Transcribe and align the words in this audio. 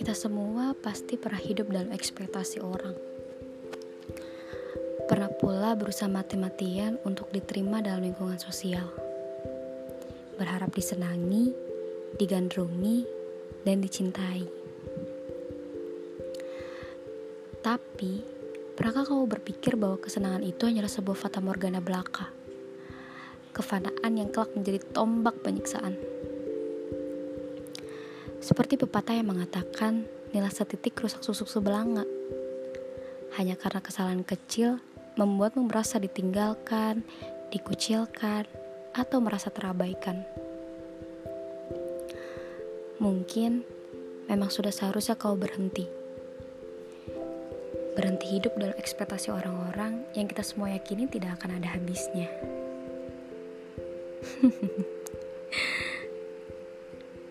Kita 0.00 0.16
semua 0.16 0.72
pasti 0.72 1.20
pernah 1.20 1.36
hidup 1.36 1.68
dalam 1.68 1.92
ekspektasi 1.92 2.64
orang. 2.64 2.96
Pernah 5.04 5.28
pula 5.36 5.76
berusaha 5.76 6.08
mati-matian 6.08 6.96
untuk 7.04 7.28
diterima 7.28 7.84
dalam 7.84 8.08
lingkungan 8.08 8.40
sosial. 8.40 8.88
Berharap 10.40 10.72
disenangi, 10.72 11.52
digandrungi, 12.16 13.04
dan 13.68 13.84
dicintai. 13.84 14.48
Tapi, 17.60 18.24
pernahkah 18.80 19.04
kamu 19.04 19.28
berpikir 19.28 19.76
bahwa 19.76 20.00
kesenangan 20.00 20.48
itu 20.48 20.64
hanyalah 20.64 20.88
sebuah 20.88 21.28
fata 21.28 21.44
morgana 21.44 21.84
belaka? 21.84 22.32
Kefanaan 23.52 24.16
yang 24.16 24.32
kelak 24.32 24.56
menjadi 24.56 24.80
tombak 24.96 25.44
penyiksaan. 25.44 25.92
Seperti 28.40 28.80
pepatah 28.80 29.12
yang 29.12 29.28
mengatakan, 29.28 30.08
nilai 30.32 30.48
setitik 30.48 30.96
rusak 30.96 31.20
susuk 31.20 31.44
sebelanga. 31.44 32.08
Hanya 33.36 33.52
karena 33.60 33.84
kesalahan 33.84 34.24
kecil 34.24 34.80
membuatmu 35.20 35.68
merasa 35.68 36.00
ditinggalkan, 36.00 37.04
dikucilkan, 37.52 38.48
atau 38.96 39.20
merasa 39.20 39.52
terabaikan. 39.52 40.24
Mungkin 42.96 43.60
memang 44.26 44.48
sudah 44.48 44.72
seharusnya 44.72 45.20
kau 45.20 45.36
berhenti. 45.36 45.84
Berhenti 47.92 48.26
hidup 48.40 48.56
dalam 48.56 48.76
ekspektasi 48.80 49.28
orang-orang 49.28 50.08
yang 50.16 50.24
kita 50.24 50.40
semua 50.40 50.72
yakini 50.72 51.04
tidak 51.12 51.36
akan 51.36 51.60
ada 51.60 51.76
habisnya. 51.76 52.32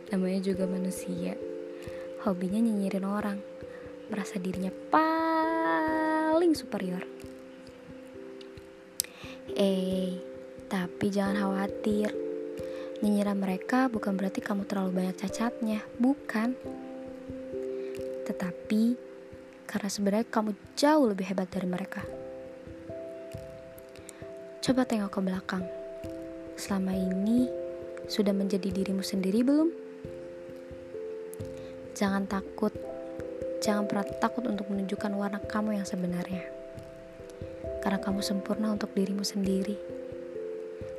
namanya 0.10 0.42
juga 0.42 0.66
manusia. 0.66 1.38
Hobinya 2.26 2.60
nyinyirin 2.60 3.06
orang. 3.06 3.38
Merasa 4.10 4.42
dirinya 4.42 4.74
paling 4.90 6.54
superior. 6.58 7.06
Eh 9.54 10.18
tapi 10.70 11.10
jangan 11.10 11.38
khawatir. 11.38 12.14
Nyinyiran 13.02 13.38
mereka 13.40 13.88
bukan 13.90 14.14
berarti 14.14 14.42
kamu 14.44 14.70
terlalu 14.70 15.02
banyak 15.02 15.16
cacatnya. 15.18 15.82
Bukan. 15.98 16.58
Tetapi 18.26 18.84
karena 19.66 19.90
sebenarnya 19.90 20.28
kamu 20.30 20.52
jauh 20.78 21.06
lebih 21.10 21.26
hebat 21.30 21.50
dari 21.50 21.70
mereka. 21.70 22.02
Coba 24.60 24.86
tengok 24.86 25.10
ke 25.10 25.20
belakang. 25.22 25.66
Selama 26.60 26.94
ini 26.94 27.50
sudah 28.06 28.34
menjadi 28.36 28.70
dirimu 28.70 29.02
sendiri 29.02 29.42
belum? 29.42 29.89
Jangan 32.00 32.32
takut, 32.32 32.72
jangan 33.60 33.84
pernah 33.84 34.08
takut 34.24 34.48
untuk 34.48 34.72
menunjukkan 34.72 35.12
warna 35.20 35.44
kamu 35.44 35.84
yang 35.84 35.84
sebenarnya. 35.84 36.48
Karena 37.84 38.00
kamu 38.00 38.24
sempurna 38.24 38.72
untuk 38.72 38.96
dirimu 38.96 39.28
sendiri. 39.28 39.76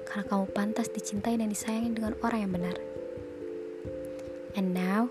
Karena 0.05 0.29
kamu 0.29 0.53
pantas 0.53 0.93
dicintai 0.93 1.41
dan 1.41 1.49
disayangi 1.49 1.97
dengan 1.97 2.13
orang 2.21 2.45
yang 2.45 2.53
benar. 2.53 2.77
And 4.53 4.77
now, 4.77 5.09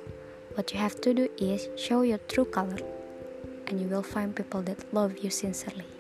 what 0.54 0.70
you 0.70 0.78
have 0.78 0.94
to 1.02 1.10
do 1.10 1.26
is 1.42 1.74
show 1.74 2.06
your 2.06 2.22
true 2.30 2.46
color, 2.46 2.86
and 3.66 3.82
you 3.82 3.90
will 3.90 4.06
find 4.06 4.38
people 4.38 4.62
that 4.70 4.78
love 4.94 5.26
you 5.26 5.34
sincerely. 5.34 5.99